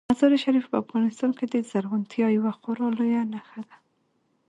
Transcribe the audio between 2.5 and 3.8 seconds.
خورا لویه نښه ده.